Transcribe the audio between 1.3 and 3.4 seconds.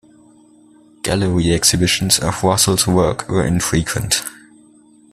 exhibitions of Russell's work